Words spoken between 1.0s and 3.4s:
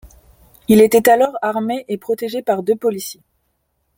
alors armé et protégé par deux policiers.